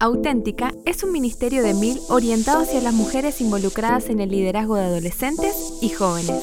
[0.00, 4.84] Auténtica es un ministerio de mil orientado hacia las mujeres involucradas en el liderazgo de
[4.84, 6.40] adolescentes y jóvenes.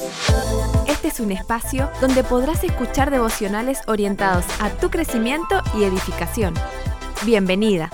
[0.86, 6.52] Este es un espacio donde podrás escuchar devocionales orientados a tu crecimiento y edificación.
[7.24, 7.90] Bienvenida.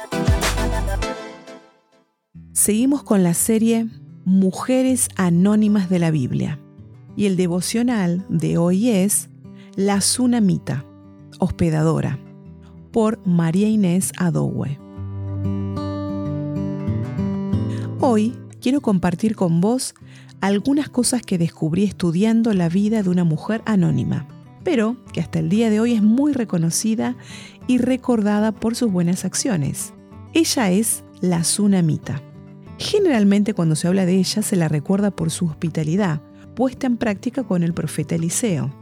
[2.53, 3.87] Seguimos con la serie
[4.25, 6.59] Mujeres Anónimas de la Biblia
[7.15, 9.31] y el devocional de hoy es
[9.77, 10.85] La Tsunamita,
[11.39, 12.19] hospedadora,
[12.91, 14.82] por María Inés Adowe.
[18.05, 19.95] Hoy quiero compartir con vos
[20.41, 24.27] algunas cosas que descubrí estudiando la vida de una mujer anónima,
[24.65, 27.15] pero que hasta el día de hoy es muy reconocida
[27.69, 29.95] y recordada por sus buenas acciones.
[30.35, 32.21] Ella es la Tsunamita.
[32.77, 36.21] Generalmente cuando se habla de ella se la recuerda por su hospitalidad,
[36.57, 38.82] puesta en práctica con el profeta Eliseo.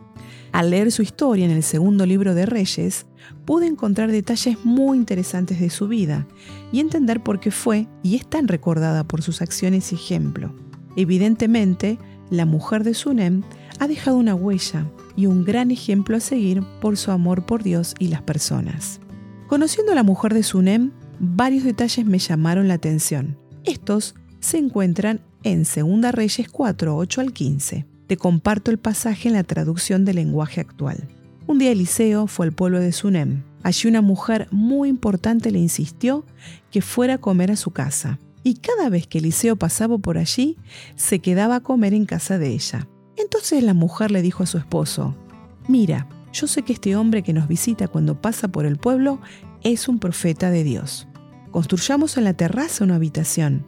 [0.52, 3.06] Al leer su historia en el segundo libro de Reyes,
[3.45, 6.26] pude encontrar detalles muy interesantes de su vida
[6.73, 10.54] y entender por qué fue y es tan recordada por sus acciones y ejemplo.
[10.96, 11.98] Evidentemente,
[12.30, 13.42] la mujer de Sunem
[13.79, 17.95] ha dejado una huella y un gran ejemplo a seguir por su amor por Dios
[17.98, 19.01] y las personas.
[19.46, 23.38] Conociendo a la mujer de Sunem, varios detalles me llamaron la atención.
[23.64, 27.90] Estos se encuentran en 2 Reyes 4, 8 al 15.
[28.11, 31.07] Te comparto el pasaje en la traducción del lenguaje actual.
[31.47, 33.45] Un día Eliseo fue al pueblo de Sunem.
[33.63, 36.27] Allí una mujer muy importante le insistió
[36.73, 38.19] que fuera a comer a su casa.
[38.43, 40.57] Y cada vez que Eliseo pasaba por allí,
[40.97, 42.88] se quedaba a comer en casa de ella.
[43.16, 45.15] Entonces la mujer le dijo a su esposo,
[45.69, 49.21] Mira, yo sé que este hombre que nos visita cuando pasa por el pueblo
[49.63, 51.07] es un profeta de Dios.
[51.53, 53.65] Construyamos en la terraza una habitación,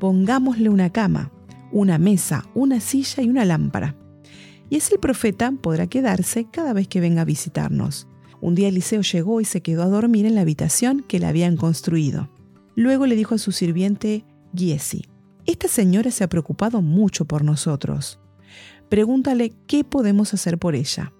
[0.00, 1.30] pongámosle una cama,
[1.72, 3.96] una mesa, una silla y una lámpara.
[4.68, 8.08] Y así el profeta podrá quedarse cada vez que venga a visitarnos.
[8.40, 11.56] Un día Eliseo llegó y se quedó a dormir en la habitación que le habían
[11.56, 12.30] construido.
[12.74, 15.06] Luego le dijo a su sirviente Giesi,
[15.46, 18.18] Esta señora se ha preocupado mucho por nosotros.
[18.88, 21.12] Pregúntale qué podemos hacer por ella.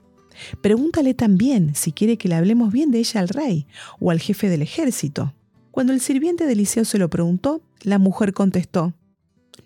[0.60, 3.66] Pregúntale también si quiere que le hablemos bien de ella al rey
[3.98, 5.34] o al jefe del ejército.
[5.70, 8.94] Cuando el sirviente de Eliseo se lo preguntó, la mujer contestó,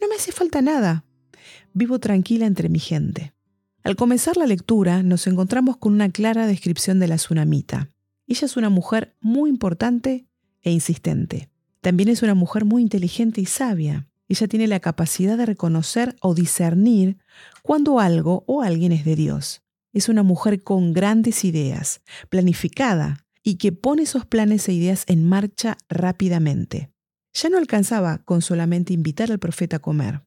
[0.00, 1.04] no me hace falta nada.
[1.72, 3.32] Vivo tranquila entre mi gente.
[3.82, 7.88] Al comenzar la lectura nos encontramos con una clara descripción de la tsunamita.
[8.26, 10.26] Ella es una mujer muy importante
[10.62, 11.50] e insistente.
[11.80, 14.06] También es una mujer muy inteligente y sabia.
[14.28, 17.18] Ella tiene la capacidad de reconocer o discernir
[17.62, 19.62] cuando algo o alguien es de Dios.
[19.92, 25.26] Es una mujer con grandes ideas, planificada y que pone esos planes e ideas en
[25.26, 26.92] marcha rápidamente.
[27.32, 30.22] Ya no alcanzaba con solamente invitar al profeta a comer.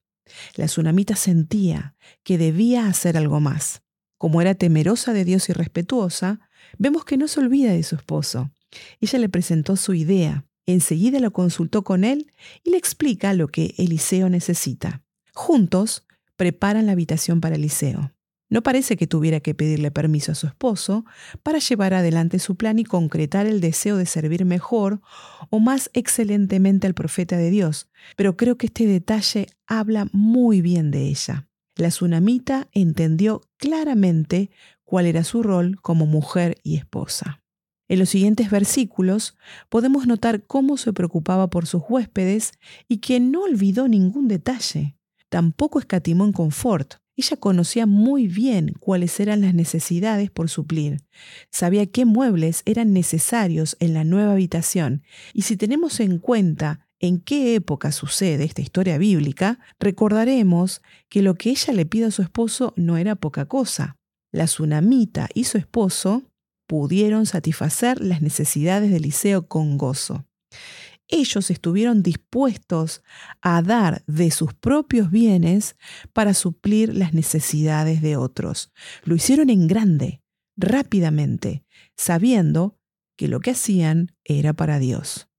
[0.55, 3.81] La tsunamita sentía que debía hacer algo más.
[4.17, 6.39] Como era temerosa de Dios y respetuosa,
[6.77, 8.51] vemos que no se olvida de su esposo.
[9.01, 12.31] Ella le presentó su idea, enseguida lo consultó con él
[12.63, 15.03] y le explica lo que Eliseo necesita.
[15.33, 16.05] Juntos
[16.37, 18.11] preparan la habitación para Eliseo.
[18.53, 21.05] No parece que tuviera que pedirle permiso a su esposo
[21.41, 25.01] para llevar adelante su plan y concretar el deseo de servir mejor
[25.49, 30.91] o más excelentemente al profeta de Dios, pero creo que este detalle habla muy bien
[30.91, 31.47] de ella.
[31.75, 34.51] La tsunamita entendió claramente
[34.83, 37.41] cuál era su rol como mujer y esposa.
[37.87, 39.35] En los siguientes versículos
[39.69, 42.51] podemos notar cómo se preocupaba por sus huéspedes
[42.87, 44.95] y que no olvidó ningún detalle.
[45.29, 47.02] Tampoco escatimó en confort.
[47.16, 51.01] Ella conocía muy bien cuáles eran las necesidades por suplir,
[51.51, 55.03] sabía qué muebles eran necesarios en la nueva habitación,
[55.34, 61.35] y si tenemos en cuenta en qué época sucede esta historia bíblica, recordaremos que lo
[61.35, 63.97] que ella le pide a su esposo no era poca cosa.
[64.31, 66.24] La tsunamita y su esposo
[66.66, 70.25] pudieron satisfacer las necesidades de Eliseo con gozo
[71.07, 73.03] ellos estuvieron dispuestos
[73.41, 75.75] a dar de sus propios bienes
[76.13, 78.71] para suplir las necesidades de otros.
[79.03, 80.21] Lo hicieron en grande,
[80.55, 81.65] rápidamente,
[81.95, 82.79] sabiendo
[83.15, 85.29] que lo que hacían era para Dios.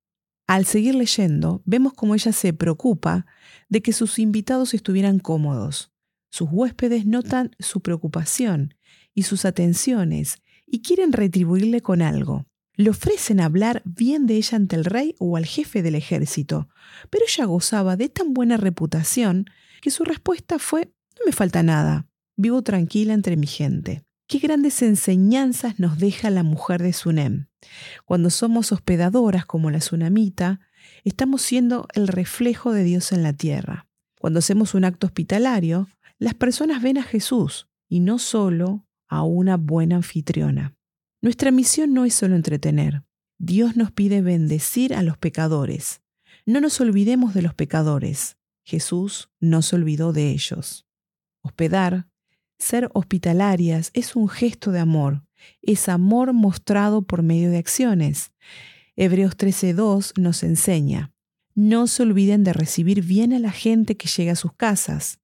[0.46, 3.26] Al seguir leyendo, vemos cómo ella se preocupa
[3.68, 5.92] de que sus invitados estuvieran cómodos.
[6.30, 8.74] Sus huéspedes notan su preocupación
[9.14, 12.46] y sus atenciones y quieren retribuirle con algo.
[12.76, 16.68] Le ofrecen hablar bien de ella ante el rey o al jefe del ejército,
[17.10, 19.46] pero ella gozaba de tan buena reputación
[19.80, 22.06] que su respuesta fue, no me falta nada,
[22.36, 24.04] vivo tranquila entre mi gente.
[24.26, 27.46] Qué grandes enseñanzas nos deja la mujer de Sunem.
[28.06, 30.60] Cuando somos hospedadoras como la Sunamita,
[31.04, 33.86] estamos siendo el reflejo de Dios en la tierra.
[34.18, 35.88] Cuando hacemos un acto hospitalario,
[36.18, 40.74] las personas ven a Jesús y no solo a una buena anfitriona.
[41.24, 43.02] Nuestra misión no es solo entretener,
[43.38, 46.02] Dios nos pide bendecir a los pecadores.
[46.44, 48.36] No nos olvidemos de los pecadores.
[48.62, 50.86] Jesús no se olvidó de ellos.
[51.40, 52.08] Hospedar,
[52.58, 55.24] ser hospitalarias es un gesto de amor,
[55.62, 58.34] es amor mostrado por medio de acciones.
[58.94, 61.14] Hebreos 13.2 nos enseña,
[61.54, 65.20] no se olviden de recibir bien a la gente que llega a sus casas,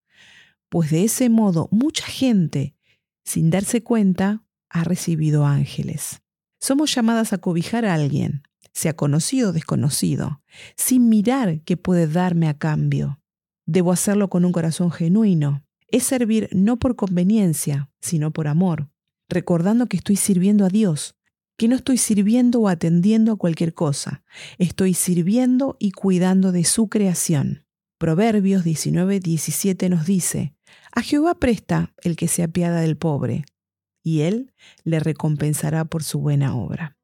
[0.71, 2.75] pues de ese modo mucha gente,
[3.23, 6.23] sin darse cuenta, ha recibido ángeles.
[6.61, 10.43] Somos llamadas a cobijar a alguien, sea conocido o desconocido,
[10.77, 13.21] sin mirar qué puede darme a cambio.
[13.67, 15.65] Debo hacerlo con un corazón genuino.
[15.89, 18.89] Es servir no por conveniencia, sino por amor,
[19.29, 21.17] recordando que estoy sirviendo a Dios,
[21.57, 24.23] que no estoy sirviendo o atendiendo a cualquier cosa,
[24.59, 27.67] estoy sirviendo y cuidando de su creación.
[27.99, 30.55] Proverbios 19, 17 nos dice,
[30.93, 33.45] A Jehová presta el que se apiada del pobre,
[34.03, 34.53] y él
[34.85, 36.97] le recompensará por su buena obra.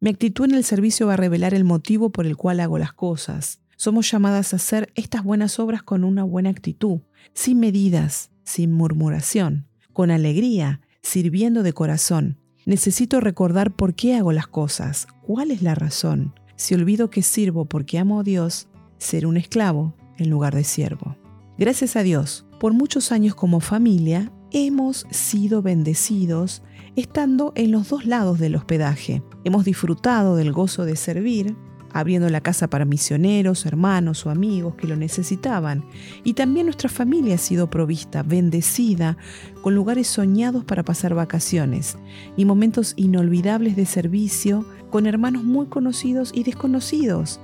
[0.00, 2.92] Mi actitud en el servicio va a revelar el motivo por el cual hago las
[2.92, 3.60] cosas.
[3.76, 7.00] Somos llamadas a hacer estas buenas obras con una buena actitud,
[7.32, 14.46] sin medidas, sin murmuración, con alegría, sirviendo de corazón, Necesito recordar por qué hago las
[14.46, 16.32] cosas, cuál es la razón.
[16.56, 21.16] Si olvido que sirvo porque amo a Dios, ser un esclavo en lugar de siervo.
[21.58, 26.62] Gracias a Dios, por muchos años como familia hemos sido bendecidos
[26.94, 29.20] estando en los dos lados del hospedaje.
[29.42, 31.56] Hemos disfrutado del gozo de servir,
[31.92, 35.84] abriendo la casa para misioneros, hermanos o amigos que lo necesitaban.
[36.22, 39.16] Y también nuestra familia ha sido provista, bendecida,
[39.60, 41.98] con lugares soñados para pasar vacaciones
[42.36, 47.40] y momentos inolvidables de servicio con hermanos muy conocidos y desconocidos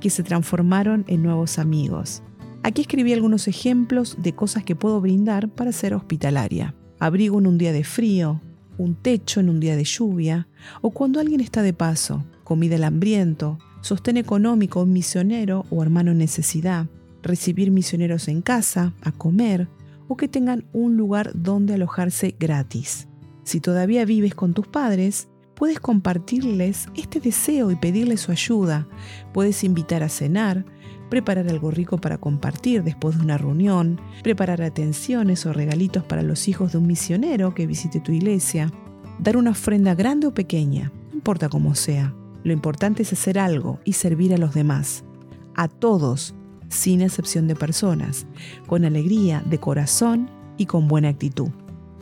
[0.00, 2.22] que se transformaron en nuevos amigos.
[2.64, 6.74] Aquí escribí algunos ejemplos de cosas que puedo brindar para ser hospitalaria.
[6.98, 8.40] Abrigo en un día de frío,
[8.78, 10.48] un techo en un día de lluvia,
[10.80, 16.86] o cuando alguien está de paso, comida al hambriento, sostén económico misionero o hermano necesidad,
[17.22, 19.68] recibir misioneros en casa, a comer,
[20.08, 23.08] o que tengan un lugar donde alojarse gratis.
[23.42, 28.86] Si todavía vives con tus padres, puedes compartirles este deseo y pedirles su ayuda.
[29.32, 30.64] Puedes invitar a cenar,
[31.08, 36.48] preparar algo rico para compartir después de una reunión, preparar atenciones o regalitos para los
[36.48, 38.72] hijos de un misionero que visite tu iglesia,
[39.18, 42.14] dar una ofrenda grande o pequeña, importa cómo sea.
[42.42, 45.04] Lo importante es hacer algo y servir a los demás,
[45.54, 46.34] a todos,
[46.68, 48.26] sin excepción de personas,
[48.66, 50.28] con alegría, de corazón
[50.58, 51.48] y con buena actitud.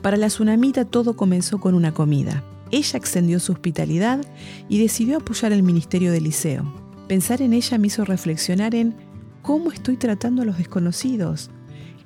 [0.01, 2.43] Para la tsunamita todo comenzó con una comida.
[2.73, 4.25] Ella extendió su hospitalidad
[4.67, 6.73] y decidió apoyar el ministerio de Liceo.
[7.07, 8.95] Pensar en ella me hizo reflexionar en
[9.43, 11.51] cómo estoy tratando a los desconocidos.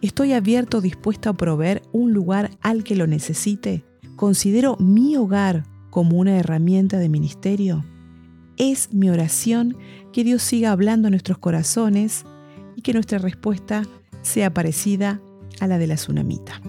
[0.02, 3.86] ¿Estoy abierto, dispuesto a proveer un lugar al que lo necesite?
[4.18, 7.86] ¿Considero mi hogar como una herramienta de ministerio?
[8.58, 9.78] Es mi oración
[10.12, 12.26] que Dios siga hablando a nuestros corazones
[12.76, 13.84] y que nuestra respuesta
[14.22, 15.22] sea parecida
[15.62, 16.62] a la de la tsunamita.